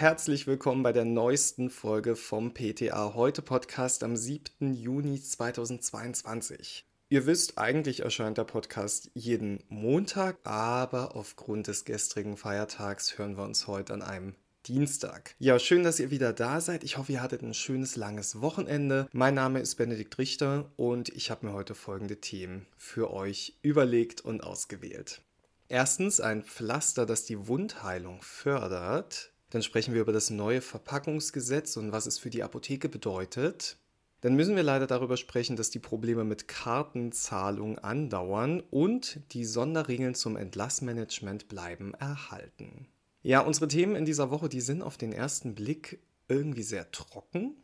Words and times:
herzlich 0.00 0.46
willkommen 0.46 0.82
bei 0.82 0.94
der 0.94 1.04
neuesten 1.04 1.68
Folge 1.68 2.16
vom 2.16 2.54
PTA 2.54 3.12
Heute 3.12 3.42
Podcast 3.42 4.02
am 4.02 4.16
7. 4.16 4.72
Juni 4.72 5.20
2022. 5.20 6.86
Ihr 7.10 7.26
wisst, 7.26 7.58
eigentlich 7.58 8.00
erscheint 8.00 8.38
der 8.38 8.44
Podcast 8.44 9.10
jeden 9.12 9.62
Montag, 9.68 10.38
aber 10.44 11.14
aufgrund 11.16 11.66
des 11.66 11.84
gestrigen 11.84 12.38
Feiertags 12.38 13.18
hören 13.18 13.36
wir 13.36 13.44
uns 13.44 13.66
heute 13.66 13.92
an 13.92 14.00
einem 14.00 14.34
Dienstag. 14.64 15.34
Ja, 15.38 15.58
schön, 15.58 15.84
dass 15.84 16.00
ihr 16.00 16.10
wieder 16.10 16.32
da 16.32 16.62
seid. 16.62 16.82
Ich 16.82 16.96
hoffe, 16.96 17.12
ihr 17.12 17.20
hattet 17.20 17.42
ein 17.42 17.52
schönes 17.52 17.96
langes 17.96 18.40
Wochenende. 18.40 19.06
Mein 19.12 19.34
Name 19.34 19.60
ist 19.60 19.74
Benedikt 19.74 20.16
Richter 20.16 20.72
und 20.76 21.10
ich 21.10 21.30
habe 21.30 21.44
mir 21.44 21.52
heute 21.52 21.74
folgende 21.74 22.22
Themen 22.22 22.64
für 22.78 23.12
euch 23.12 23.58
überlegt 23.60 24.22
und 24.22 24.42
ausgewählt. 24.42 25.20
Erstens 25.68 26.22
ein 26.22 26.42
Pflaster, 26.42 27.04
das 27.04 27.26
die 27.26 27.48
Wundheilung 27.48 28.22
fördert. 28.22 29.34
Dann 29.50 29.62
sprechen 29.62 29.94
wir 29.94 30.00
über 30.00 30.12
das 30.12 30.30
neue 30.30 30.60
Verpackungsgesetz 30.60 31.76
und 31.76 31.92
was 31.92 32.06
es 32.06 32.18
für 32.18 32.30
die 32.30 32.42
Apotheke 32.42 32.88
bedeutet. 32.88 33.76
Dann 34.20 34.34
müssen 34.34 34.54
wir 34.54 34.62
leider 34.62 34.86
darüber 34.86 35.16
sprechen, 35.16 35.56
dass 35.56 35.70
die 35.70 35.78
Probleme 35.78 36.24
mit 36.24 36.46
Kartenzahlung 36.46 37.78
andauern 37.78 38.62
und 38.70 39.20
die 39.32 39.44
Sonderregeln 39.44 40.14
zum 40.14 40.36
Entlassmanagement 40.36 41.48
bleiben 41.48 41.94
erhalten. 41.94 42.86
Ja, 43.22 43.40
unsere 43.40 43.68
Themen 43.68 43.96
in 43.96 44.04
dieser 44.04 44.30
Woche, 44.30 44.48
die 44.48 44.60
sind 44.60 44.82
auf 44.82 44.96
den 44.96 45.12
ersten 45.12 45.54
Blick 45.54 46.00
irgendwie 46.28 46.62
sehr 46.62 46.90
trocken, 46.90 47.56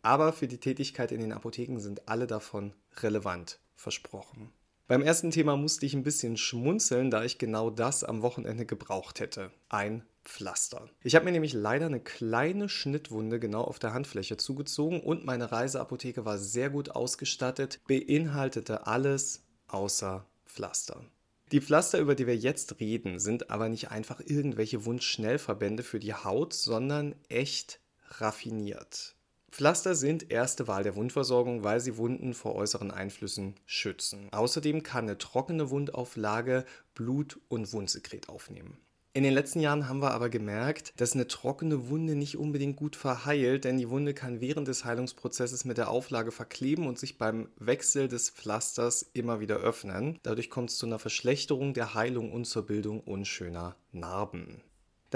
aber 0.00 0.32
für 0.32 0.48
die 0.48 0.58
Tätigkeit 0.58 1.12
in 1.12 1.20
den 1.20 1.32
Apotheken 1.32 1.80
sind 1.80 2.08
alle 2.08 2.26
davon 2.26 2.72
relevant 3.02 3.60
versprochen. 3.74 4.52
Beim 4.88 5.02
ersten 5.02 5.32
Thema 5.32 5.56
musste 5.56 5.84
ich 5.84 5.94
ein 5.94 6.04
bisschen 6.04 6.36
schmunzeln, 6.36 7.10
da 7.10 7.24
ich 7.24 7.38
genau 7.38 7.70
das 7.70 8.04
am 8.04 8.22
Wochenende 8.22 8.66
gebraucht 8.66 9.18
hätte. 9.18 9.50
Ein 9.68 10.04
Pflaster. 10.22 10.88
Ich 11.02 11.16
habe 11.16 11.24
mir 11.24 11.32
nämlich 11.32 11.54
leider 11.54 11.86
eine 11.86 11.98
kleine 11.98 12.68
Schnittwunde 12.68 13.40
genau 13.40 13.62
auf 13.62 13.80
der 13.80 13.92
Handfläche 13.92 14.36
zugezogen 14.36 15.00
und 15.00 15.24
meine 15.24 15.50
Reiseapotheke 15.50 16.24
war 16.24 16.38
sehr 16.38 16.70
gut 16.70 16.90
ausgestattet, 16.90 17.80
beinhaltete 17.88 18.86
alles 18.86 19.42
außer 19.66 20.24
Pflaster. 20.44 21.04
Die 21.50 21.60
Pflaster, 21.60 21.98
über 21.98 22.14
die 22.14 22.28
wir 22.28 22.36
jetzt 22.36 22.78
reden, 22.78 23.18
sind 23.18 23.50
aber 23.50 23.68
nicht 23.68 23.90
einfach 23.90 24.20
irgendwelche 24.24 24.84
Wundschnellverbände 24.84 25.82
für 25.82 25.98
die 25.98 26.14
Haut, 26.14 26.52
sondern 26.52 27.16
echt 27.28 27.80
raffiniert. 28.08 29.15
Pflaster 29.56 29.94
sind 29.94 30.30
erste 30.30 30.68
Wahl 30.68 30.82
der 30.82 30.96
Wundversorgung, 30.96 31.64
weil 31.64 31.80
sie 31.80 31.96
Wunden 31.96 32.34
vor 32.34 32.54
äußeren 32.56 32.90
Einflüssen 32.90 33.54
schützen. 33.64 34.28
Außerdem 34.30 34.82
kann 34.82 35.06
eine 35.06 35.16
trockene 35.16 35.70
Wundauflage 35.70 36.66
Blut 36.94 37.40
und 37.48 37.72
Wundsekret 37.72 38.28
aufnehmen. 38.28 38.76
In 39.14 39.22
den 39.22 39.32
letzten 39.32 39.60
Jahren 39.60 39.88
haben 39.88 40.02
wir 40.02 40.10
aber 40.10 40.28
gemerkt, 40.28 40.92
dass 40.98 41.14
eine 41.14 41.26
trockene 41.26 41.88
Wunde 41.88 42.16
nicht 42.16 42.36
unbedingt 42.36 42.76
gut 42.76 42.96
verheilt, 42.96 43.64
denn 43.64 43.78
die 43.78 43.88
Wunde 43.88 44.12
kann 44.12 44.42
während 44.42 44.68
des 44.68 44.84
Heilungsprozesses 44.84 45.64
mit 45.64 45.78
der 45.78 45.88
Auflage 45.88 46.32
verkleben 46.32 46.86
und 46.86 46.98
sich 46.98 47.16
beim 47.16 47.48
Wechsel 47.56 48.08
des 48.08 48.28
Pflasters 48.28 49.08
immer 49.14 49.40
wieder 49.40 49.56
öffnen. 49.56 50.18
Dadurch 50.22 50.50
kommt 50.50 50.68
es 50.68 50.76
zu 50.76 50.84
einer 50.84 50.98
Verschlechterung 50.98 51.72
der 51.72 51.94
Heilung 51.94 52.30
und 52.30 52.44
zur 52.44 52.66
Bildung 52.66 53.00
unschöner 53.00 53.74
Narben. 53.90 54.60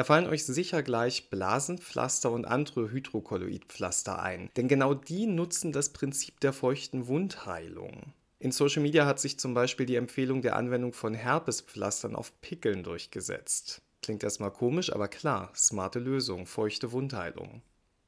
Da 0.01 0.05
fallen 0.05 0.29
euch 0.29 0.47
sicher 0.47 0.83
gleich 0.83 1.29
Blasenpflaster 1.29 2.31
und 2.31 2.47
andere 2.47 2.91
Hydrokolloidpflaster 2.91 4.19
ein, 4.19 4.49
denn 4.57 4.67
genau 4.67 4.95
die 4.95 5.27
nutzen 5.27 5.73
das 5.73 5.91
Prinzip 5.91 6.41
der 6.41 6.55
feuchten 6.55 7.07
Wundheilung. 7.07 8.15
In 8.39 8.51
Social 8.51 8.81
Media 8.81 9.05
hat 9.05 9.21
sich 9.21 9.39
zum 9.39 9.53
Beispiel 9.53 9.85
die 9.85 9.97
Empfehlung 9.97 10.41
der 10.41 10.57
Anwendung 10.57 10.95
von 10.95 11.13
Herpespflastern 11.13 12.17
auf 12.17 12.33
Pickeln 12.41 12.83
durchgesetzt. 12.83 13.83
Klingt 14.01 14.25
erstmal 14.25 14.53
komisch, 14.53 14.91
aber 14.91 15.07
klar, 15.07 15.53
smarte 15.55 15.99
Lösung, 15.99 16.47
feuchte 16.47 16.93
Wundheilung. 16.93 17.61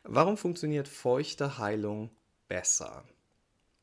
Warum 0.02 0.38
funktioniert 0.38 0.88
feuchte 0.88 1.58
Heilung 1.58 2.08
besser? 2.48 3.04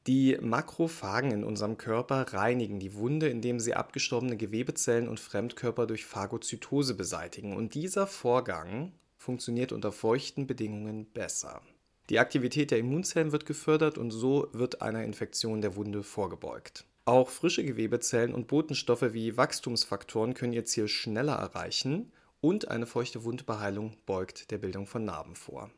Die 0.07 0.37
Makrophagen 0.41 1.31
in 1.31 1.43
unserem 1.43 1.77
Körper 1.77 2.33
reinigen 2.33 2.79
die 2.79 2.95
Wunde, 2.95 3.27
indem 3.27 3.59
sie 3.59 3.75
abgestorbene 3.75 4.37
Gewebezellen 4.37 5.07
und 5.07 5.19
Fremdkörper 5.19 5.87
durch 5.87 6.05
Phagozytose 6.05 6.95
beseitigen. 6.95 7.55
Und 7.55 7.75
dieser 7.75 8.07
Vorgang 8.07 8.93
funktioniert 9.17 9.71
unter 9.71 9.91
feuchten 9.91 10.47
Bedingungen 10.47 11.05
besser. 11.05 11.61
Die 12.09 12.17
Aktivität 12.17 12.71
der 12.71 12.79
Immunzellen 12.79 13.31
wird 13.31 13.45
gefördert 13.45 13.97
und 13.97 14.09
so 14.09 14.47
wird 14.53 14.81
einer 14.81 15.03
Infektion 15.03 15.61
der 15.61 15.75
Wunde 15.75 16.01
vorgebeugt. 16.01 16.85
Auch 17.05 17.29
frische 17.29 17.63
Gewebezellen 17.63 18.33
und 18.33 18.47
Botenstoffe 18.47 19.13
wie 19.13 19.35
Wachstumsfaktoren 19.37 20.33
können 20.33 20.53
ihr 20.53 20.65
Ziel 20.65 20.87
schneller 20.87 21.35
erreichen 21.35 22.11
und 22.41 22.69
eine 22.69 22.85
feuchte 22.85 23.23
Wundbeheilung 23.25 23.97
beugt 24.05 24.51
der 24.51 24.57
Bildung 24.57 24.87
von 24.87 25.05
Narben 25.05 25.35
vor. 25.35 25.69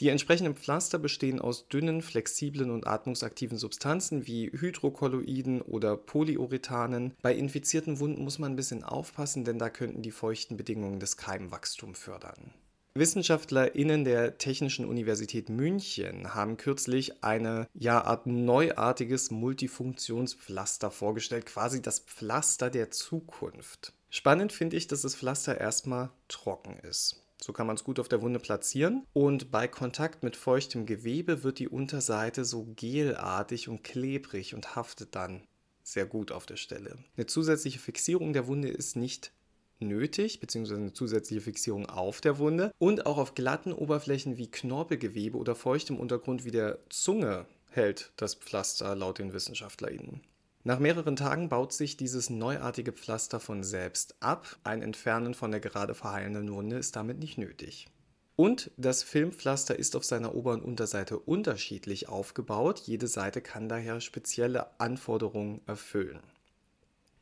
Die 0.00 0.08
entsprechenden 0.08 0.56
Pflaster 0.56 0.98
bestehen 0.98 1.40
aus 1.40 1.68
dünnen, 1.68 2.02
flexiblen 2.02 2.70
und 2.70 2.86
atmungsaktiven 2.86 3.58
Substanzen 3.58 4.26
wie 4.26 4.50
Hydrokolloiden 4.50 5.62
oder 5.62 5.96
Polyurethanen. 5.96 7.14
Bei 7.22 7.34
infizierten 7.34 8.00
Wunden 8.00 8.24
muss 8.24 8.38
man 8.38 8.52
ein 8.52 8.56
bisschen 8.56 8.82
aufpassen, 8.82 9.44
denn 9.44 9.58
da 9.58 9.70
könnten 9.70 10.02
die 10.02 10.10
feuchten 10.10 10.56
Bedingungen 10.56 10.98
das 10.98 11.16
Keimwachstum 11.16 11.94
fördern. 11.94 12.52
WissenschaftlerInnen 12.94 14.04
der 14.04 14.36
Technischen 14.36 14.84
Universität 14.84 15.48
München 15.48 16.34
haben 16.34 16.58
kürzlich 16.58 17.24
eine 17.24 17.66
ja 17.72 18.04
Art 18.04 18.26
neuartiges 18.26 19.30
Multifunktionspflaster 19.30 20.90
vorgestellt, 20.90 21.46
quasi 21.46 21.80
das 21.80 22.00
Pflaster 22.00 22.68
der 22.68 22.90
Zukunft. 22.90 23.94
Spannend 24.10 24.52
finde 24.52 24.76
ich, 24.76 24.88
dass 24.88 25.02
das 25.02 25.14
Pflaster 25.16 25.58
erstmal 25.58 26.10
trocken 26.28 26.78
ist. 26.80 27.21
So 27.42 27.52
kann 27.52 27.66
man 27.66 27.76
es 27.76 27.84
gut 27.84 27.98
auf 27.98 28.08
der 28.08 28.22
Wunde 28.22 28.38
platzieren. 28.38 29.06
Und 29.12 29.50
bei 29.50 29.66
Kontakt 29.66 30.22
mit 30.22 30.36
feuchtem 30.36 30.86
Gewebe 30.86 31.42
wird 31.42 31.58
die 31.58 31.68
Unterseite 31.68 32.44
so 32.44 32.68
gelartig 32.76 33.68
und 33.68 33.82
klebrig 33.82 34.54
und 34.54 34.76
haftet 34.76 35.14
dann 35.14 35.42
sehr 35.82 36.06
gut 36.06 36.30
auf 36.30 36.46
der 36.46 36.56
Stelle. 36.56 36.98
Eine 37.16 37.26
zusätzliche 37.26 37.80
Fixierung 37.80 38.32
der 38.32 38.46
Wunde 38.46 38.68
ist 38.68 38.94
nicht 38.94 39.32
nötig, 39.80 40.38
beziehungsweise 40.38 40.80
eine 40.80 40.92
zusätzliche 40.92 41.42
Fixierung 41.42 41.86
auf 41.86 42.20
der 42.20 42.38
Wunde. 42.38 42.72
Und 42.78 43.06
auch 43.06 43.18
auf 43.18 43.34
glatten 43.34 43.72
Oberflächen 43.72 44.36
wie 44.36 44.50
Knorpelgewebe 44.50 45.36
oder 45.36 45.56
feuchtem 45.56 45.98
Untergrund 45.98 46.44
wie 46.44 46.52
der 46.52 46.78
Zunge 46.88 47.46
hält 47.70 48.12
das 48.16 48.34
Pflaster 48.34 48.94
laut 48.94 49.18
den 49.18 49.32
WissenschaftlerInnen. 49.32 50.20
Nach 50.64 50.78
mehreren 50.78 51.16
Tagen 51.16 51.48
baut 51.48 51.72
sich 51.72 51.96
dieses 51.96 52.30
neuartige 52.30 52.92
Pflaster 52.92 53.40
von 53.40 53.64
selbst 53.64 54.14
ab. 54.20 54.56
Ein 54.62 54.80
Entfernen 54.80 55.34
von 55.34 55.50
der 55.50 55.58
gerade 55.58 55.94
verheilenden 55.94 56.52
Wunde 56.52 56.76
ist 56.76 56.94
damit 56.94 57.18
nicht 57.18 57.36
nötig. 57.36 57.88
Und 58.36 58.70
das 58.76 59.02
Filmpflaster 59.02 59.76
ist 59.76 59.96
auf 59.96 60.04
seiner 60.04 60.34
Ober- 60.34 60.52
und 60.52 60.62
Unterseite 60.62 61.18
unterschiedlich 61.18 62.08
aufgebaut. 62.08 62.80
Jede 62.80 63.08
Seite 63.08 63.40
kann 63.42 63.68
daher 63.68 64.00
spezielle 64.00 64.80
Anforderungen 64.80 65.60
erfüllen. 65.66 66.20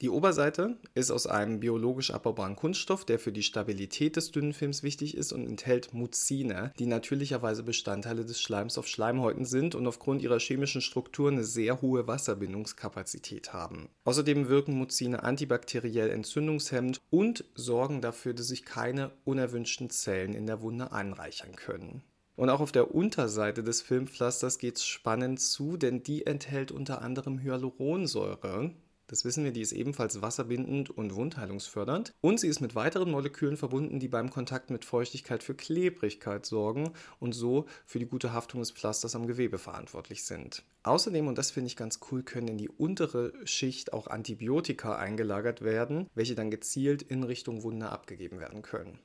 Die 0.00 0.08
Oberseite 0.08 0.78
ist 0.94 1.10
aus 1.10 1.26
einem 1.26 1.60
biologisch 1.60 2.10
abbaubaren 2.10 2.56
Kunststoff, 2.56 3.04
der 3.04 3.18
für 3.18 3.32
die 3.32 3.42
Stabilität 3.42 4.16
des 4.16 4.30
dünnen 4.30 4.54
Films 4.54 4.82
wichtig 4.82 5.14
ist 5.14 5.30
und 5.30 5.46
enthält 5.46 5.92
Muzine, 5.92 6.72
die 6.78 6.86
natürlicherweise 6.86 7.62
Bestandteile 7.62 8.24
des 8.24 8.40
Schleims 8.40 8.78
auf 8.78 8.88
Schleimhäuten 8.88 9.44
sind 9.44 9.74
und 9.74 9.86
aufgrund 9.86 10.22
ihrer 10.22 10.38
chemischen 10.38 10.80
Struktur 10.80 11.30
eine 11.30 11.44
sehr 11.44 11.82
hohe 11.82 12.06
Wasserbindungskapazität 12.06 13.52
haben. 13.52 13.90
Außerdem 14.04 14.48
wirken 14.48 14.78
Muzine 14.78 15.22
antibakteriell 15.22 16.08
entzündungshemmend 16.08 17.02
und 17.10 17.44
sorgen 17.54 18.00
dafür, 18.00 18.32
dass 18.32 18.48
sich 18.48 18.64
keine 18.64 19.10
unerwünschten 19.24 19.90
Zellen 19.90 20.32
in 20.32 20.46
der 20.46 20.62
Wunde 20.62 20.92
anreichern 20.92 21.56
können. 21.56 22.02
Und 22.36 22.48
auch 22.48 22.60
auf 22.60 22.72
der 22.72 22.94
Unterseite 22.94 23.62
des 23.62 23.82
Filmpflasters 23.82 24.56
geht 24.56 24.76
es 24.76 24.86
spannend 24.86 25.40
zu, 25.40 25.76
denn 25.76 26.02
die 26.02 26.24
enthält 26.24 26.72
unter 26.72 27.02
anderem 27.02 27.38
Hyaluronsäure, 27.38 28.72
das 29.10 29.24
wissen 29.24 29.42
wir, 29.42 29.50
die 29.50 29.60
ist 29.60 29.72
ebenfalls 29.72 30.22
wasserbindend 30.22 30.88
und 30.88 31.16
wundheilungsfördernd. 31.16 32.14
Und 32.20 32.38
sie 32.38 32.46
ist 32.46 32.60
mit 32.60 32.76
weiteren 32.76 33.10
Molekülen 33.10 33.56
verbunden, 33.56 33.98
die 33.98 34.06
beim 34.06 34.30
Kontakt 34.30 34.70
mit 34.70 34.84
Feuchtigkeit 34.84 35.42
für 35.42 35.54
Klebrigkeit 35.54 36.46
sorgen 36.46 36.92
und 37.18 37.32
so 37.32 37.66
für 37.84 37.98
die 37.98 38.06
gute 38.06 38.32
Haftung 38.32 38.60
des 38.60 38.70
Pflasters 38.70 39.16
am 39.16 39.26
Gewebe 39.26 39.58
verantwortlich 39.58 40.22
sind. 40.22 40.62
Außerdem, 40.84 41.26
und 41.26 41.38
das 41.38 41.50
finde 41.50 41.66
ich 41.66 41.76
ganz 41.76 41.98
cool, 42.10 42.22
können 42.22 42.46
in 42.46 42.58
die 42.58 42.68
untere 42.68 43.32
Schicht 43.44 43.92
auch 43.92 44.06
Antibiotika 44.06 44.94
eingelagert 44.94 45.62
werden, 45.62 46.08
welche 46.14 46.36
dann 46.36 46.52
gezielt 46.52 47.02
in 47.02 47.24
Richtung 47.24 47.64
Wunde 47.64 47.88
abgegeben 47.88 48.38
werden 48.38 48.62
können. 48.62 49.00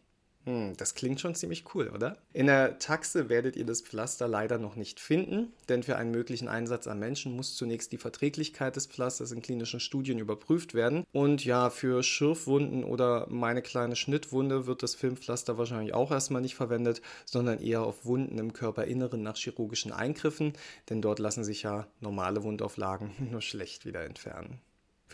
Hm, 0.46 0.78
das 0.78 0.94
klingt 0.94 1.20
schon 1.20 1.34
ziemlich 1.34 1.64
cool, 1.74 1.90
oder? 1.90 2.18
In 2.32 2.46
der 2.46 2.78
Taxe 2.78 3.30
werdet 3.30 3.56
ihr 3.56 3.66
das 3.66 3.82
Pflaster 3.82 4.28
leider 4.28 4.60
noch 4.60 4.76
nicht 4.76 5.00
finden, 5.00 5.52
denn 5.70 5.82
für 5.82 5.96
einen 5.96 6.12
möglichen 6.12 6.48
Einsatz 6.48 6.86
am 6.86 7.00
Menschen 7.00 7.36
muss 7.36 7.56
zunächst 7.56 7.92
die 7.92 7.98
Verträglichkeit 7.98 8.76
des 8.76 8.86
Pflasters 8.86 9.32
in 9.32 9.42
klinischen 9.42 9.80
Studien 9.80 10.20
überprüft 10.20 10.76
werden. 10.76 11.04
Und 11.12 11.44
ja, 11.44 11.72
für 11.72 12.04
Schürfwunden 12.04 12.84
oder 12.84 13.26
meine 13.30 13.64
kleine 13.64 13.96
Schnittwunde 13.96 14.68
wird 14.68 14.84
das 14.84 14.94
Filmpflaster 14.94 15.58
wahrscheinlich 15.58 15.96
auch 15.96 16.12
erstmal 16.12 16.44
nicht 16.44 16.56
verwendet, 16.56 17.02
sondern 17.26 17.60
eher 17.60 17.82
auf 17.82 18.06
Wunden 18.06 18.38
im 18.38 18.54
Körperinneren 18.54 19.24
nach 19.24 19.38
chirurgischen 19.38 19.92
Eingriffen, 19.92 20.54
denn 20.90 21.02
dort 21.02 21.18
lassen 21.18 21.44
sich 21.44 21.64
ja 21.64 21.88
normale 22.02 22.44
Wundauflagen 22.44 23.12
nur 23.32 23.42
schlecht 23.42 23.86
wieder 23.86 24.04
entfernen. 24.04 24.60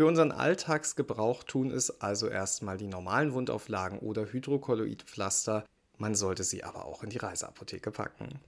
Für 0.01 0.07
unseren 0.07 0.31
Alltagsgebrauch 0.31 1.43
tun 1.43 1.69
es 1.69 2.01
also 2.01 2.27
erstmal 2.27 2.75
die 2.75 2.87
normalen 2.87 3.33
Wundauflagen 3.33 3.99
oder 3.99 4.25
Hydrokolloidpflaster. 4.25 5.63
man 5.99 6.15
sollte 6.15 6.43
sie 6.43 6.63
aber 6.63 6.85
auch 6.85 7.03
in 7.03 7.11
die 7.11 7.19
Reiseapotheke 7.19 7.91
packen. 7.91 8.39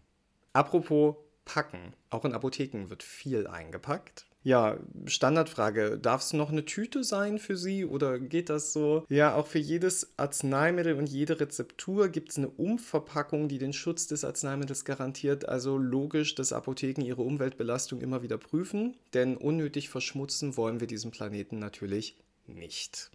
Apropos 0.54 1.16
packen, 1.46 1.94
auch 2.10 2.26
in 2.26 2.34
Apotheken 2.34 2.90
wird 2.90 3.04
viel 3.04 3.46
eingepackt. 3.46 4.26
Ja, 4.44 4.78
Standardfrage. 5.06 5.98
Darf 5.98 6.22
es 6.22 6.34
noch 6.34 6.52
eine 6.52 6.66
Tüte 6.66 7.04
sein 7.04 7.40
für 7.40 7.56
Sie 7.56 7.86
oder 7.86 8.20
geht 8.20 8.50
das 8.50 8.74
so? 8.74 9.06
Ja, 9.10 9.36
auch 9.36 9.48
für 9.48 9.60
jedes 9.60 10.14
Arzneimittel 10.18 10.96
und 10.96 11.08
jede 11.08 11.40
Rezeptur 11.40 12.10
gibt 12.10 12.32
es 12.32 12.38
eine 12.38 12.50
Umverpackung, 12.50 13.48
die 13.48 13.58
den 13.58 13.74
Schutz 13.74 14.08
des 14.08 14.26
Arzneimittels 14.26 14.84
garantiert. 14.84 15.48
Also 15.48 15.78
logisch, 15.78 16.36
dass 16.36 16.52
Apotheken 16.52 17.06
ihre 17.06 17.22
Umweltbelastung 17.22 18.02
immer 18.02 18.22
wieder 18.22 18.38
prüfen, 18.38 18.98
denn 19.14 19.38
unnötig 19.38 19.90
verschmutzen 19.90 20.58
wollen 20.58 20.82
wir 20.82 20.88
diesen 20.88 21.12
Planeten 21.12 21.60
natürlich 21.60 22.18
nicht. 22.46 23.12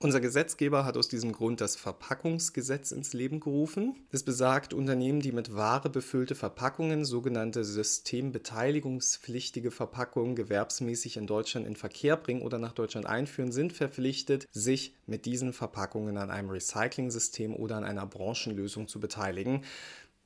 Unser 0.00 0.20
Gesetzgeber 0.20 0.84
hat 0.84 0.96
aus 0.96 1.08
diesem 1.08 1.32
Grund 1.32 1.60
das 1.60 1.74
Verpackungsgesetz 1.74 2.92
ins 2.92 3.14
Leben 3.14 3.40
gerufen. 3.40 3.96
Es 4.12 4.22
besagt, 4.22 4.72
Unternehmen, 4.72 5.18
die 5.18 5.32
mit 5.32 5.56
Ware 5.56 5.90
befüllte 5.90 6.36
Verpackungen, 6.36 7.04
sogenannte 7.04 7.64
systembeteiligungspflichtige 7.64 9.72
Verpackungen, 9.72 10.36
gewerbsmäßig 10.36 11.16
in 11.16 11.26
Deutschland 11.26 11.66
in 11.66 11.74
Verkehr 11.74 12.16
bringen 12.16 12.42
oder 12.42 12.60
nach 12.60 12.74
Deutschland 12.74 13.06
einführen, 13.06 13.50
sind 13.50 13.72
verpflichtet, 13.72 14.46
sich 14.52 14.94
mit 15.06 15.26
diesen 15.26 15.52
Verpackungen 15.52 16.16
an 16.16 16.30
einem 16.30 16.50
Recycling-System 16.50 17.56
oder 17.56 17.74
an 17.74 17.82
einer 17.82 18.06
Branchenlösung 18.06 18.86
zu 18.86 19.00
beteiligen. 19.00 19.64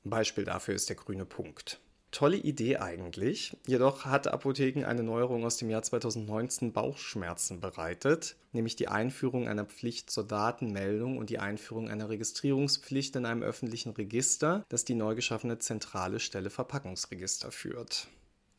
Beispiel 0.05 0.45
dafür 0.45 0.75
ist 0.75 0.91
der 0.91 0.97
grüne 0.97 1.25
Punkt. 1.25 1.81
Tolle 2.12 2.37
Idee 2.37 2.76
eigentlich. 2.76 3.56
Jedoch 3.67 4.05
hat 4.05 4.29
Apotheken 4.29 4.85
eine 4.85 5.03
Neuerung 5.03 5.47
aus 5.47 5.56
dem 5.56 5.70
Jahr 5.70 5.82
2019 5.82 6.75
Bauchschmerzen 6.75 7.59
bereitet, 7.59 8.37
nämlich 8.53 8.76
die 8.76 8.88
Einführung 8.88 9.49
einer 9.49 9.64
Pflicht 9.64 10.11
zur 10.11 10.25
Datenmeldung 10.25 11.17
und 11.17 11.31
die 11.31 11.38
Einführung 11.38 11.88
einer 11.88 12.11
Registrierungspflicht 12.11 13.17
in 13.17 13.25
einem 13.25 13.43
öffentlichen 13.43 13.93
Register, 13.94 14.67
das 14.69 14.85
die 14.85 14.94
neu 14.94 15.14
geschaffene 15.14 15.59
zentrale 15.59 16.20
Stelle 16.20 16.50
Verpackungsregister 16.50 17.50
führt. 17.50 18.09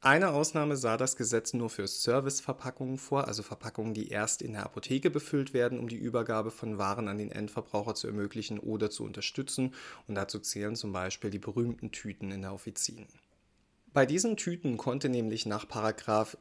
Eine 0.01 0.31
Ausnahme 0.31 0.75
sah 0.75 0.97
das 0.97 1.15
Gesetz 1.15 1.53
nur 1.53 1.69
für 1.69 1.87
Serviceverpackungen 1.87 2.97
vor, 2.97 3.27
also 3.27 3.43
Verpackungen, 3.43 3.93
die 3.93 4.09
erst 4.09 4.41
in 4.41 4.53
der 4.53 4.65
Apotheke 4.65 5.11
befüllt 5.11 5.53
werden, 5.53 5.79
um 5.79 5.87
die 5.87 5.95
Übergabe 5.95 6.49
von 6.49 6.79
Waren 6.79 7.07
an 7.07 7.19
den 7.19 7.31
Endverbraucher 7.31 7.93
zu 7.93 8.07
ermöglichen 8.07 8.57
oder 8.57 8.89
zu 8.89 9.05
unterstützen. 9.05 9.75
Und 10.07 10.15
dazu 10.15 10.39
zählen 10.39 10.75
zum 10.75 10.91
Beispiel 10.91 11.29
die 11.29 11.39
berühmten 11.39 11.91
Tüten 11.91 12.31
in 12.31 12.41
der 12.41 12.53
Offizin. 12.53 13.07
Bei 13.93 14.07
diesen 14.07 14.37
Tüten 14.37 14.77
konnte 14.77 15.07
nämlich 15.07 15.45
nach 15.45 15.67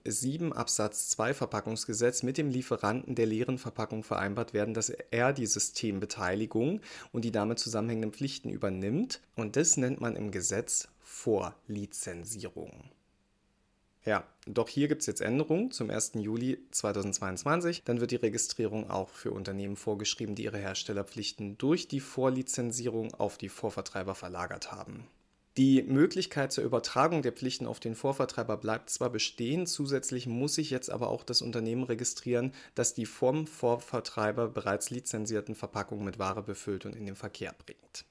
7 0.04 0.54
Absatz 0.54 1.10
2 1.10 1.34
Verpackungsgesetz 1.34 2.22
mit 2.22 2.38
dem 2.38 2.48
Lieferanten 2.48 3.14
der 3.14 3.26
leeren 3.26 3.58
Verpackung 3.58 4.04
vereinbart 4.04 4.54
werden, 4.54 4.72
dass 4.72 4.88
er 4.88 5.34
die 5.34 5.44
Systembeteiligung 5.44 6.80
und 7.12 7.26
die 7.26 7.30
damit 7.30 7.58
zusammenhängenden 7.58 8.14
Pflichten 8.14 8.48
übernimmt. 8.48 9.20
Und 9.36 9.56
das 9.56 9.76
nennt 9.76 10.00
man 10.00 10.16
im 10.16 10.30
Gesetz 10.30 10.88
Vorlizenzierung. 11.00 12.90
Ja, 14.06 14.26
doch 14.46 14.70
hier 14.70 14.88
gibt 14.88 15.02
es 15.02 15.06
jetzt 15.06 15.20
Änderungen 15.20 15.72
zum 15.72 15.90
1. 15.90 16.12
Juli 16.14 16.58
2022. 16.70 17.82
Dann 17.84 18.00
wird 18.00 18.12
die 18.12 18.16
Registrierung 18.16 18.88
auch 18.88 19.10
für 19.10 19.30
Unternehmen 19.30 19.76
vorgeschrieben, 19.76 20.34
die 20.34 20.44
ihre 20.44 20.56
Herstellerpflichten 20.58 21.58
durch 21.58 21.86
die 21.86 22.00
Vorlizenzierung 22.00 23.12
auf 23.12 23.36
die 23.36 23.50
Vorvertreiber 23.50 24.14
verlagert 24.14 24.72
haben. 24.72 25.06
Die 25.58 25.82
Möglichkeit 25.82 26.50
zur 26.50 26.64
Übertragung 26.64 27.20
der 27.20 27.32
Pflichten 27.32 27.66
auf 27.66 27.78
den 27.78 27.94
Vorvertreiber 27.94 28.56
bleibt 28.56 28.88
zwar 28.88 29.10
bestehen, 29.10 29.66
zusätzlich 29.66 30.26
muss 30.26 30.54
sich 30.54 30.70
jetzt 30.70 30.90
aber 30.90 31.08
auch 31.08 31.24
das 31.24 31.42
Unternehmen 31.42 31.82
registrieren, 31.82 32.54
das 32.74 32.94
die 32.94 33.04
vom 33.04 33.46
Vorvertreiber 33.46 34.48
bereits 34.48 34.88
lizenzierten 34.88 35.54
Verpackungen 35.54 36.06
mit 36.06 36.18
Ware 36.18 36.42
befüllt 36.42 36.86
und 36.86 36.96
in 36.96 37.04
den 37.04 37.16
Verkehr 37.16 37.54
bringt. 37.66 38.06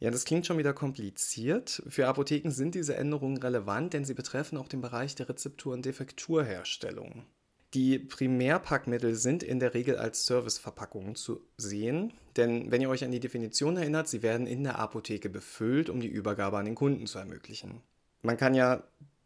Ja, 0.00 0.10
das 0.10 0.26
klingt 0.26 0.46
schon 0.46 0.58
wieder 0.58 0.74
kompliziert. 0.74 1.82
Für 1.88 2.08
Apotheken 2.08 2.50
sind 2.50 2.74
diese 2.74 2.96
Änderungen 2.96 3.38
relevant, 3.38 3.94
denn 3.94 4.04
sie 4.04 4.14
betreffen 4.14 4.58
auch 4.58 4.68
den 4.68 4.82
Bereich 4.82 5.14
der 5.14 5.30
Rezeptur- 5.30 5.72
und 5.72 5.86
Defekturherstellung. 5.86 7.24
Die 7.74 7.98
Primärpackmittel 7.98 9.14
sind 9.14 9.42
in 9.42 9.58
der 9.58 9.72
Regel 9.72 9.96
als 9.96 10.26
Serviceverpackungen 10.26 11.14
zu 11.14 11.40
sehen, 11.56 12.12
denn 12.36 12.70
wenn 12.70 12.82
ihr 12.82 12.90
euch 12.90 13.04
an 13.04 13.12
die 13.12 13.20
Definition 13.20 13.76
erinnert, 13.76 14.08
sie 14.08 14.22
werden 14.22 14.46
in 14.46 14.62
der 14.62 14.78
Apotheke 14.78 15.30
befüllt, 15.30 15.88
um 15.88 16.00
die 16.00 16.08
Übergabe 16.08 16.58
an 16.58 16.66
den 16.66 16.74
Kunden 16.74 17.06
zu 17.06 17.18
ermöglichen. 17.18 17.80
Man 18.22 18.36
kann 18.36 18.54
ja 18.54 18.82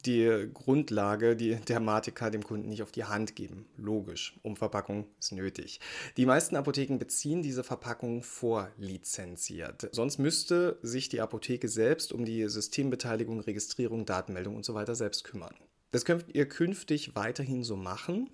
die 0.07 0.49
Grundlage, 0.55 1.35
die 1.35 1.57
Dermatika 1.57 2.31
dem 2.31 2.45
Kunden 2.45 2.69
nicht 2.69 2.83
auf 2.83 2.93
die 2.93 3.05
Hand 3.05 3.35
geben. 3.35 3.67
Logisch, 3.77 4.39
Umverpackung 4.43 5.07
ist 5.19 5.33
nötig. 5.33 5.81
Die 6.17 6.27
meisten 6.27 6.55
Apotheken 6.55 6.99
beziehen 6.99 7.43
diese 7.43 7.65
Verpackung 7.65 8.23
vorlizenziert. 8.23 9.89
Sonst 9.91 10.19
müsste 10.19 10.79
sich 10.83 11.09
die 11.09 11.21
Apotheke 11.21 11.69
selbst 11.69 12.13
um 12.13 12.25
die 12.25 12.49
Systembeteiligung, 12.49 13.41
Registrierung, 13.41 14.07
Datenmeldung 14.07 14.55
und 14.55 14.65
so 14.65 14.77
selbst 14.95 15.25
kümmern. 15.25 15.55
Das 15.97 16.05
könnt 16.05 16.27
ihr 16.35 16.47
künftig 16.47 17.17
weiterhin 17.17 17.65
so 17.65 17.75
machen, 17.75 18.29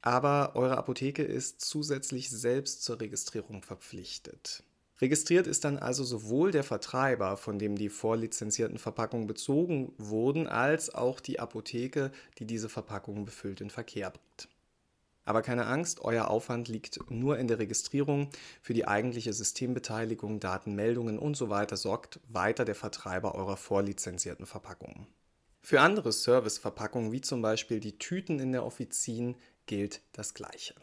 aber 0.00 0.52
eure 0.54 0.78
Apotheke 0.78 1.24
ist 1.24 1.60
zusätzlich 1.60 2.30
selbst 2.30 2.84
zur 2.84 3.00
Registrierung 3.00 3.64
verpflichtet. 3.64 4.62
Registriert 5.00 5.48
ist 5.48 5.64
dann 5.64 5.76
also 5.76 6.04
sowohl 6.04 6.52
der 6.52 6.62
Vertreiber, 6.62 7.36
von 7.36 7.58
dem 7.58 7.74
die 7.74 7.88
vorlizenzierten 7.88 8.78
Verpackungen 8.78 9.26
bezogen 9.26 9.92
wurden, 9.98 10.46
als 10.46 10.94
auch 10.94 11.18
die 11.18 11.40
Apotheke, 11.40 12.12
die 12.38 12.44
diese 12.44 12.68
Verpackungen 12.68 13.24
befüllt 13.24 13.60
in 13.60 13.70
Verkehr 13.70 14.10
bringt. 14.10 14.48
Aber 15.24 15.42
keine 15.42 15.66
Angst, 15.66 16.02
euer 16.02 16.28
Aufwand 16.28 16.68
liegt 16.68 17.10
nur 17.10 17.40
in 17.40 17.48
der 17.48 17.58
Registrierung. 17.58 18.30
Für 18.62 18.72
die 18.72 18.86
eigentliche 18.86 19.32
Systembeteiligung, 19.32 20.38
Datenmeldungen 20.38 21.18
und 21.18 21.36
so 21.36 21.50
weiter 21.50 21.76
sorgt 21.76 22.20
weiter 22.28 22.64
der 22.64 22.76
Vertreiber 22.76 23.34
eurer 23.34 23.56
vorlizenzierten 23.56 24.46
Verpackungen. 24.46 25.08
Für 25.62 25.80
andere 25.80 26.12
Serviceverpackungen, 26.12 27.12
wie 27.12 27.20
zum 27.20 27.42
Beispiel 27.42 27.80
die 27.80 27.98
Tüten 27.98 28.38
in 28.38 28.52
der 28.52 28.64
Offizin, 28.64 29.36
gilt 29.66 30.00
das 30.12 30.34
Gleiche. 30.34 30.74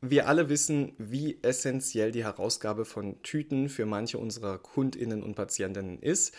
Wir 0.00 0.28
alle 0.28 0.48
wissen, 0.48 0.92
wie 0.98 1.42
essentiell 1.42 2.12
die 2.12 2.22
Herausgabe 2.22 2.84
von 2.84 3.20
Tüten 3.22 3.68
für 3.68 3.84
manche 3.84 4.18
unserer 4.18 4.58
Kundinnen 4.58 5.24
und 5.24 5.34
Patientinnen 5.34 6.00
ist. 6.00 6.34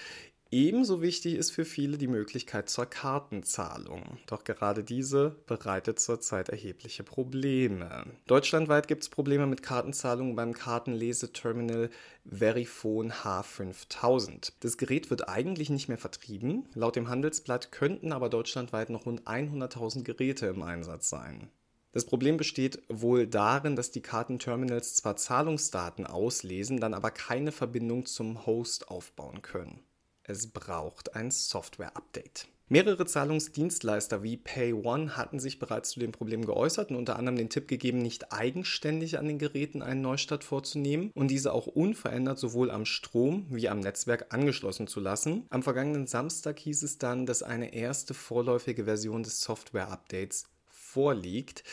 Ebenso 0.52 1.04
wichtig 1.04 1.36
ist 1.36 1.52
für 1.52 1.64
viele 1.64 2.00
die 2.00 2.08
Möglichkeit 2.08 2.70
zur 2.70 2.88
Kartenzahlung. 2.88 4.18
Doch 4.26 4.44
gerade 4.44 4.84
diese 4.84 5.36
bereitet 5.46 6.00
zurzeit 6.00 6.50
erhebliche 6.50 7.04
Probleme. 7.04 8.08
Deutschlandweit 8.26 8.88
gibt 8.88 9.04
es 9.04 9.10
Probleme 9.10 9.46
mit 9.46 9.62
Kartenzahlungen 9.62 10.36
beim 10.36 10.54
Kartenleseterminal 10.56 11.92
Verifone 12.26 13.14
H5000. 13.14 14.54
Das 14.62 14.80
Gerät 14.80 15.12
wird 15.12 15.30
eigentlich 15.30 15.70
nicht 15.70 15.88
mehr 15.88 16.00
vertrieben. 16.00 16.68
Laut 16.74 16.96
dem 16.96 17.10
Handelsblatt 17.10 17.72
könnten 17.72 18.12
aber 18.12 18.28
deutschlandweit 18.28 18.90
noch 18.90 19.06
rund 19.06 19.28
100.000 19.28 20.02
Geräte 20.02 20.48
im 20.48 20.64
Einsatz 20.64 21.10
sein. 21.10 21.52
Das 21.92 22.06
Problem 22.06 22.38
besteht 22.38 22.82
wohl 22.90 23.28
darin, 23.28 23.76
dass 23.76 23.92
die 23.92 24.02
Kartenterminals 24.02 24.96
zwar 24.96 25.16
Zahlungsdaten 25.16 26.08
auslesen, 26.08 26.80
dann 26.80 26.96
aber 26.96 27.12
keine 27.12 27.52
Verbindung 27.52 28.08
zum 28.08 28.48
Host 28.48 28.90
aufbauen 28.90 29.44
können. 29.44 29.84
Es 30.30 30.46
braucht 30.46 31.16
ein 31.16 31.32
Software-Update. 31.32 32.50
Mehrere 32.68 33.08
Zahlungsdienstleister 33.08 34.22
wie 34.22 34.38
PayOne 34.38 35.18
hatten 35.18 35.40
sich 35.40 35.58
bereits 35.58 35.90
zu 35.90 36.00
dem 36.00 36.12
Problem 36.12 36.46
geäußert 36.46 36.92
und 36.92 36.98
unter 36.98 37.16
anderem 37.16 37.36
den 37.36 37.50
Tipp 37.50 37.68
gegeben, 37.68 37.98
nicht 37.98 38.32
eigenständig 38.32 39.18
an 39.18 39.28
den 39.28 39.40
Geräten 39.40 39.82
einen 39.82 40.04
Neustart 40.04 40.44
vorzunehmen 40.44 41.10
und 41.16 41.30
diese 41.30 41.52
auch 41.52 41.66
unverändert 41.66 42.38
sowohl 42.38 42.70
am 42.70 42.86
Strom 42.86 43.48
wie 43.50 43.70
am 43.70 43.80
Netzwerk 43.80 44.32
angeschlossen 44.32 44.86
zu 44.86 45.00
lassen. 45.00 45.48
Am 45.50 45.64
vergangenen 45.64 46.06
Samstag 46.06 46.60
hieß 46.60 46.84
es 46.84 47.00
dann, 47.00 47.26
dass 47.26 47.42
eine 47.42 47.74
erste 47.74 48.14
vorläufige 48.14 48.84
Version 48.84 49.24
des 49.24 49.42
Software-Updates 49.42 50.44
vorliegt. 50.68 51.64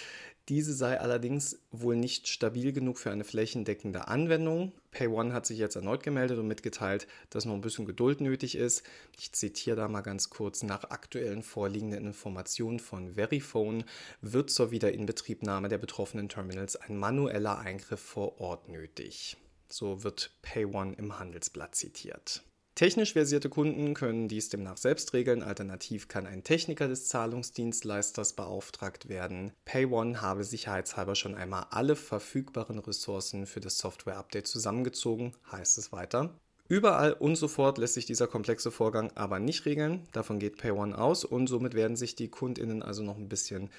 Diese 0.49 0.75
sei 0.75 1.01
allerdings 1.01 1.59
wohl 1.73 1.97
nicht 1.97 2.29
stabil 2.29 2.73
genug 2.73 2.99
für 2.99 3.11
eine 3.11 3.25
flächendeckende 3.25 4.07
Anwendung. 4.07 4.71
PayOne 4.93 5.33
hat 5.33 5.45
sich 5.45 5.59
jetzt 5.59 5.75
erneut 5.75 6.05
gemeldet 6.05 6.39
und 6.39 6.47
mitgeteilt, 6.47 7.09
dass 7.31 7.45
noch 7.45 7.55
ein 7.55 7.63
bisschen 7.63 7.85
Geduld 7.85 8.21
nötig 8.21 8.55
ist. 8.55 8.85
Ich 9.19 9.33
zitiere 9.33 9.75
da 9.75 9.89
mal 9.89 10.03
ganz 10.03 10.31
kurz. 10.31 10.63
Nach 10.63 10.85
aktuellen 10.85 11.43
vorliegenden 11.43 12.07
Informationen 12.07 12.79
von 12.79 13.15
Verifone 13.15 13.85
wird 14.21 14.51
zur 14.51 14.71
Wiederinbetriebnahme 14.71 15.69
der 15.69 15.79
betroffenen 15.79 16.29
Terminals 16.29 16.77
ein 16.77 16.97
manueller 16.97 17.59
Eingriff 17.59 18.01
vor 18.01 18.41
Ort 18.41 18.69
nötig. 18.69 19.37
So 19.69 20.05
wird 20.05 20.31
PayOne 20.43 20.95
im 20.95 21.19
Handelsblatt 21.19 21.75
zitiert. 21.75 22.46
Technisch 22.77 23.15
versierte 23.15 23.49
Kunden 23.49 23.95
können 23.95 24.29
dies 24.29 24.51
demnach 24.51 24.77
selbst 24.77 25.15
regeln, 25.15 25.43
alternativ 25.43 26.09
kann 26.09 26.27
ein 26.27 26.45
Techniker 26.45 26.89
des 26.89 27.09
Zahlungsdienstleisters 27.09 28.35
beauftragt 28.35 29.09
werden. 29.09 29.53
PayOne 29.65 30.21
habe 30.21 30.45
sicherheitshalber 30.45 31.15
schon 31.15 31.35
einmal 31.35 31.69
alle 31.71 31.97
verfügbaren 31.97 32.79
Ressourcen 32.79 33.47
für 33.47 33.61
das 33.61 33.79
Software-Update 33.79 34.47
zusammengezogen, 34.47 35.33
heißt 35.51 35.79
es 35.79 35.91
weiter. 35.91 36.39
Überall 36.69 37.15
und 37.15 37.37
sofort 37.37 37.79
lässt 37.79 37.95
sich 37.95 38.05
dieser 38.05 38.27
komplexe 38.27 38.71
Vorgang 38.71 39.11
aber 39.15 39.39
nicht 39.39 39.65
regeln, 39.65 40.07
davon 40.13 40.39
geht 40.39 40.59
PayOne 40.59 40.99
aus 40.99 41.25
und 41.25 41.47
somit 41.47 41.73
werden 41.73 41.97
sich 41.97 42.15
die 42.15 42.29
Kundinnen 42.29 42.83
also 42.83 43.03
noch 43.03 43.17
ein 43.17 43.31
bisschen 43.31 43.71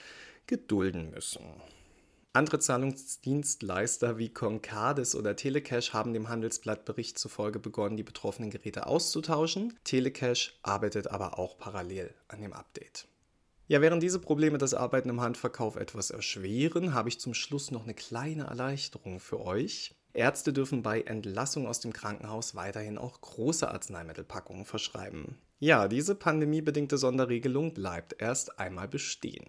gedulden 0.47 1.11
müssen. 1.11 1.43
Andere 2.37 2.59
Zahlungsdienstleister 2.59 4.19
wie 4.19 4.29
Concardis 4.29 5.15
oder 5.15 5.35
Telecash 5.35 5.93
haben 5.93 6.13
dem 6.13 6.29
Handelsblattbericht 6.29 7.17
zufolge 7.17 7.57
begonnen, 7.57 7.97
die 7.97 8.03
betroffenen 8.03 8.51
Geräte 8.51 8.85
auszutauschen. 8.85 9.73
Telecash 9.83 10.59
arbeitet 10.61 11.07
aber 11.07 11.39
auch 11.39 11.57
parallel 11.57 12.13
an 12.27 12.39
dem 12.39 12.53
Update. 12.53 13.07
Ja, 13.65 13.81
während 13.81 14.03
diese 14.03 14.19
Probleme 14.19 14.59
das 14.59 14.75
Arbeiten 14.75 15.09
im 15.09 15.19
Handverkauf 15.19 15.77
etwas 15.77 16.11
erschweren, 16.11 16.93
habe 16.93 17.09
ich 17.09 17.19
zum 17.19 17.33
Schluss 17.33 17.71
noch 17.71 17.85
eine 17.85 17.95
kleine 17.95 18.43
Erleichterung 18.43 19.19
für 19.19 19.41
euch. 19.41 19.95
Ärzte 20.13 20.53
dürfen 20.53 20.83
bei 20.83 21.01
Entlassung 21.01 21.65
aus 21.65 21.79
dem 21.79 21.91
Krankenhaus 21.91 22.53
weiterhin 22.53 22.99
auch 22.99 23.19
große 23.19 23.67
Arzneimittelpackungen 23.67 24.65
verschreiben. 24.65 25.39
Ja, 25.57 25.87
diese 25.87 26.13
pandemiebedingte 26.13 26.99
Sonderregelung 26.99 27.73
bleibt 27.73 28.21
erst 28.21 28.59
einmal 28.59 28.87
bestehen. 28.87 29.47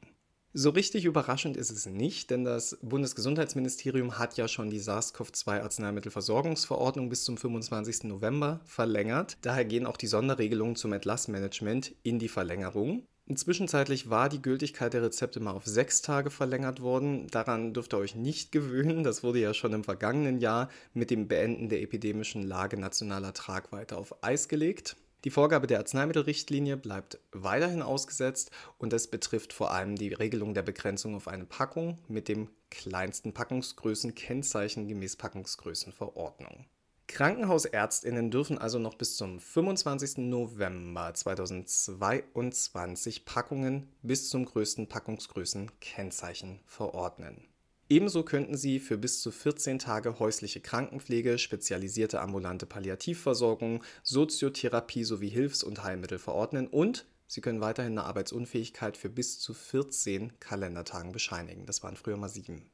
So 0.54 0.70
richtig 0.70 1.04
überraschend 1.04 1.58
ist 1.58 1.70
es 1.70 1.84
nicht, 1.84 2.30
denn 2.30 2.44
das 2.44 2.78
Bundesgesundheitsministerium 2.80 4.18
hat 4.18 4.38
ja 4.38 4.48
schon 4.48 4.70
die 4.70 4.80
SARS-CoV-2-Arzneimittelversorgungsverordnung 4.80 7.10
bis 7.10 7.24
zum 7.24 7.36
25. 7.36 8.04
November 8.04 8.60
verlängert. 8.64 9.36
Daher 9.42 9.66
gehen 9.66 9.84
auch 9.84 9.98
die 9.98 10.06
Sonderregelungen 10.06 10.74
zum 10.74 10.94
Entlassmanagement 10.94 11.94
in 12.02 12.18
die 12.18 12.28
Verlängerung. 12.28 13.04
Zwischenzeitlich 13.34 14.08
war 14.08 14.30
die 14.30 14.40
Gültigkeit 14.40 14.94
der 14.94 15.02
Rezepte 15.02 15.38
mal 15.38 15.52
auf 15.52 15.66
sechs 15.66 16.00
Tage 16.00 16.30
verlängert 16.30 16.80
worden. 16.80 17.26
Daran 17.26 17.74
dürft 17.74 17.92
ihr 17.92 17.98
euch 17.98 18.14
nicht 18.14 18.50
gewöhnen. 18.52 19.02
Das 19.02 19.22
wurde 19.22 19.40
ja 19.40 19.52
schon 19.52 19.74
im 19.74 19.84
vergangenen 19.84 20.38
Jahr 20.38 20.70
mit 20.94 21.10
dem 21.10 21.28
Beenden 21.28 21.68
der 21.68 21.82
epidemischen 21.82 22.42
Lage 22.42 22.80
nationaler 22.80 23.34
Tragweite 23.34 23.98
auf 23.98 24.24
Eis 24.24 24.48
gelegt. 24.48 24.96
Die 25.24 25.30
Vorgabe 25.30 25.66
der 25.66 25.78
Arzneimittelrichtlinie 25.78 26.76
bleibt 26.76 27.18
weiterhin 27.32 27.82
ausgesetzt 27.82 28.52
und 28.78 28.92
es 28.92 29.08
betrifft 29.08 29.52
vor 29.52 29.72
allem 29.72 29.96
die 29.96 30.12
Regelung 30.12 30.54
der 30.54 30.62
Begrenzung 30.62 31.16
auf 31.16 31.26
eine 31.26 31.44
Packung 31.44 31.98
mit 32.06 32.28
dem 32.28 32.48
kleinsten 32.70 33.34
Packungsgrößenkennzeichen 33.34 34.86
gemäß 34.86 35.16
Packungsgrößenverordnung. 35.16 36.66
Krankenhausärztinnen 37.08 38.30
dürfen 38.30 38.58
also 38.58 38.78
noch 38.78 38.94
bis 38.94 39.16
zum 39.16 39.40
25. 39.40 40.18
November 40.18 41.12
2022 41.12 43.24
Packungen 43.24 43.88
bis 44.02 44.28
zum 44.28 44.44
größten 44.44 44.88
Packungsgrößenkennzeichen 44.88 46.60
verordnen. 46.66 47.47
Ebenso 47.90 48.22
könnten 48.22 48.56
sie 48.56 48.80
für 48.80 48.98
bis 48.98 49.22
zu 49.22 49.30
14 49.30 49.78
Tage 49.78 50.18
häusliche 50.18 50.60
Krankenpflege, 50.60 51.38
spezialisierte 51.38 52.20
ambulante 52.20 52.66
Palliativversorgung, 52.66 53.82
Soziotherapie 54.02 55.04
sowie 55.04 55.30
Hilfs- 55.30 55.62
und 55.64 55.82
Heilmittel 55.82 56.18
verordnen 56.18 56.66
und 56.66 57.06
sie 57.26 57.40
können 57.40 57.62
weiterhin 57.62 57.92
eine 57.92 58.04
Arbeitsunfähigkeit 58.04 58.98
für 58.98 59.08
bis 59.08 59.38
zu 59.38 59.54
14 59.54 60.38
Kalendertagen 60.38 61.12
bescheinigen. 61.12 61.64
Das 61.64 61.82
waren 61.82 61.96
früher 61.96 62.18
mal 62.18 62.28
sieben. 62.28 62.70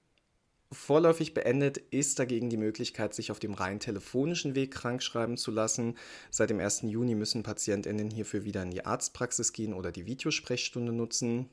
Vorläufig 0.73 1.35
beendet 1.35 1.79
ist 1.79 2.19
dagegen 2.19 2.51
die 2.51 2.57
Möglichkeit, 2.57 3.15
sich 3.15 3.31
auf 3.31 3.39
dem 3.39 3.55
rein 3.55 3.79
telefonischen 3.79 4.57
Weg 4.57 4.73
krankschreiben 4.73 5.37
zu 5.37 5.53
lassen. 5.53 5.97
Seit 6.31 6.51
dem 6.51 6.59
1. 6.59 6.83
Juni 6.83 7.15
müssen 7.15 7.45
PatientInnen 7.45 8.11
hierfür 8.11 8.45
wieder 8.45 8.65
in 8.65 8.73
die 8.73 8.85
Arztpraxis 8.85 9.53
gehen 9.53 9.75
oder 9.75 9.93
die 9.93 10.07
Videosprechstunde 10.07 10.93
nutzen. 10.93 11.49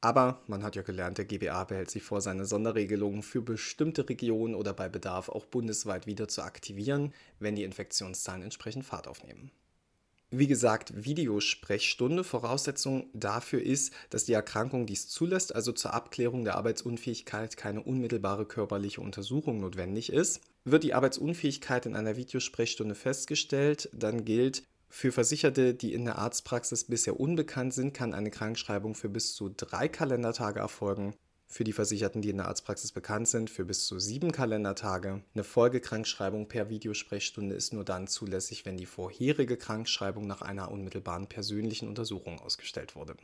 Aber 0.00 0.40
man 0.46 0.62
hat 0.62 0.76
ja 0.76 0.82
gelernt, 0.82 1.18
der 1.18 1.26
GBA 1.26 1.64
behält 1.64 1.90
sich 1.90 2.02
vor, 2.02 2.22
seine 2.22 2.46
Sonderregelungen 2.46 3.22
für 3.22 3.42
bestimmte 3.42 4.08
Regionen 4.08 4.54
oder 4.54 4.72
bei 4.72 4.88
Bedarf 4.88 5.28
auch 5.28 5.44
bundesweit 5.44 6.06
wieder 6.06 6.26
zu 6.26 6.42
aktivieren, 6.42 7.12
wenn 7.38 7.54
die 7.54 7.64
Infektionszahlen 7.64 8.42
entsprechend 8.42 8.86
Fahrt 8.86 9.08
aufnehmen. 9.08 9.50
Wie 10.32 10.46
gesagt, 10.46 10.92
Videosprechstunde. 11.04 12.22
Voraussetzung 12.22 13.10
dafür 13.12 13.60
ist, 13.60 13.92
dass 14.10 14.24
die 14.24 14.32
Erkrankung 14.32 14.86
dies 14.86 15.08
zulässt, 15.08 15.52
also 15.52 15.72
zur 15.72 15.92
Abklärung 15.92 16.44
der 16.44 16.54
Arbeitsunfähigkeit 16.54 17.56
keine 17.56 17.82
unmittelbare 17.82 18.46
körperliche 18.46 19.00
Untersuchung 19.00 19.60
notwendig 19.60 20.12
ist. 20.12 20.40
Wird 20.64 20.84
die 20.84 20.94
Arbeitsunfähigkeit 20.94 21.84
in 21.84 21.96
einer 21.96 22.16
Videosprechstunde 22.16 22.94
festgestellt, 22.94 23.88
dann 23.92 24.24
gilt, 24.24 24.62
für 24.92 25.12
Versicherte, 25.12 25.72
die 25.72 25.94
in 25.94 26.04
der 26.04 26.18
Arztpraxis 26.18 26.84
bisher 26.84 27.18
unbekannt 27.18 27.72
sind, 27.72 27.94
kann 27.94 28.12
eine 28.12 28.30
Krankschreibung 28.30 28.96
für 28.96 29.08
bis 29.08 29.34
zu 29.34 29.48
drei 29.48 29.88
Kalendertage 29.88 30.58
erfolgen. 30.58 31.14
Für 31.46 31.62
die 31.62 31.72
Versicherten, 31.72 32.22
die 32.22 32.30
in 32.30 32.38
der 32.38 32.48
Arztpraxis 32.48 32.90
bekannt 32.90 33.28
sind, 33.28 33.50
für 33.50 33.64
bis 33.64 33.86
zu 33.86 34.00
sieben 34.00 34.32
Kalendertage. 34.32 35.22
Eine 35.32 35.44
Folgekrankschreibung 35.44 36.48
per 36.48 36.70
Videosprechstunde 36.70 37.54
ist 37.54 37.72
nur 37.72 37.84
dann 37.84 38.08
zulässig, 38.08 38.66
wenn 38.66 38.76
die 38.76 38.86
vorherige 38.86 39.56
Krankschreibung 39.56 40.26
nach 40.26 40.42
einer 40.42 40.70
unmittelbaren 40.70 41.28
persönlichen 41.28 41.88
Untersuchung 41.88 42.40
ausgestellt 42.40 42.96
wurde. 42.96 43.14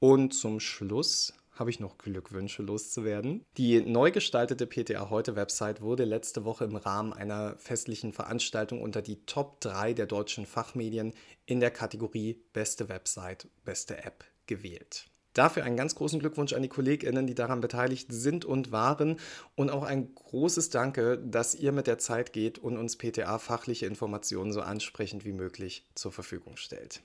Und 0.00 0.34
zum 0.34 0.58
Schluss 0.58 1.32
habe 1.58 1.70
ich 1.70 1.80
noch 1.80 1.98
Glückwünsche 1.98 2.62
loszuwerden. 2.62 3.44
Die 3.56 3.80
neu 3.80 4.10
gestaltete 4.10 4.66
PTA 4.66 5.10
Heute 5.10 5.36
Website 5.36 5.80
wurde 5.80 6.04
letzte 6.04 6.44
Woche 6.44 6.64
im 6.64 6.76
Rahmen 6.76 7.12
einer 7.12 7.56
festlichen 7.58 8.12
Veranstaltung 8.12 8.80
unter 8.80 9.02
die 9.02 9.24
Top 9.26 9.60
3 9.60 9.94
der 9.94 10.06
deutschen 10.06 10.46
Fachmedien 10.46 11.14
in 11.46 11.60
der 11.60 11.70
Kategorie 11.70 12.40
Beste 12.52 12.88
Website, 12.88 13.48
beste 13.64 14.04
App 14.04 14.24
gewählt. 14.46 15.08
Dafür 15.34 15.62
einen 15.64 15.76
ganz 15.76 15.94
großen 15.94 16.18
Glückwunsch 16.18 16.52
an 16.52 16.62
die 16.62 16.68
KollegInnen, 16.68 17.26
die 17.26 17.34
daran 17.34 17.60
beteiligt 17.60 18.08
sind 18.10 18.44
und 18.44 18.72
waren. 18.72 19.20
Und 19.54 19.70
auch 19.70 19.84
ein 19.84 20.12
großes 20.14 20.70
Danke, 20.70 21.18
dass 21.18 21.54
ihr 21.54 21.70
mit 21.70 21.86
der 21.86 21.98
Zeit 21.98 22.32
geht 22.32 22.58
und 22.58 22.76
uns 22.76 22.96
PTA 22.96 23.38
fachliche 23.38 23.86
Informationen 23.86 24.52
so 24.52 24.62
ansprechend 24.62 25.24
wie 25.24 25.32
möglich 25.32 25.86
zur 25.94 26.10
Verfügung 26.10 26.56
stellt. 26.56 27.02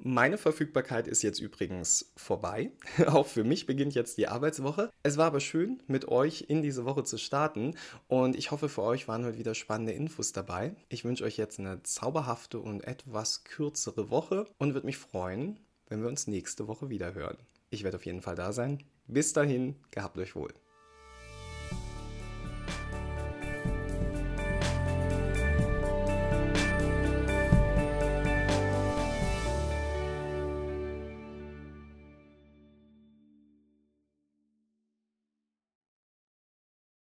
Meine 0.00 0.38
Verfügbarkeit 0.38 1.08
ist 1.08 1.22
jetzt 1.22 1.40
übrigens 1.40 2.12
vorbei. 2.16 2.70
Auch 3.06 3.26
für 3.26 3.42
mich 3.42 3.66
beginnt 3.66 3.96
jetzt 3.96 4.16
die 4.16 4.28
Arbeitswoche. 4.28 4.90
Es 5.02 5.16
war 5.16 5.26
aber 5.26 5.40
schön, 5.40 5.82
mit 5.88 6.06
euch 6.06 6.44
in 6.46 6.62
diese 6.62 6.84
Woche 6.84 7.02
zu 7.02 7.18
starten 7.18 7.74
und 8.06 8.36
ich 8.36 8.52
hoffe, 8.52 8.68
für 8.68 8.82
euch 8.82 9.08
waren 9.08 9.24
heute 9.24 9.38
wieder 9.38 9.56
spannende 9.56 9.92
Infos 9.92 10.32
dabei. 10.32 10.76
Ich 10.88 11.04
wünsche 11.04 11.24
euch 11.24 11.36
jetzt 11.36 11.58
eine 11.58 11.82
zauberhafte 11.82 12.60
und 12.60 12.84
etwas 12.84 13.42
kürzere 13.42 14.08
Woche 14.08 14.46
und 14.58 14.74
würde 14.74 14.86
mich 14.86 14.98
freuen, 14.98 15.58
wenn 15.88 16.00
wir 16.00 16.08
uns 16.08 16.28
nächste 16.28 16.68
Woche 16.68 16.90
wieder 16.90 17.14
hören. 17.14 17.38
Ich 17.70 17.82
werde 17.82 17.96
auf 17.96 18.06
jeden 18.06 18.22
Fall 18.22 18.36
da 18.36 18.52
sein. 18.52 18.84
Bis 19.08 19.32
dahin, 19.32 19.74
gehabt 19.90 20.16
euch 20.16 20.36
wohl. 20.36 20.54